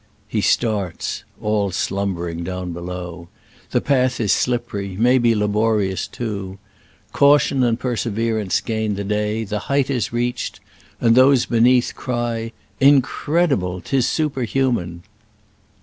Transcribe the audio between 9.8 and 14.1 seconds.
is reached! and those be neath cry, *' Incredible! 'tis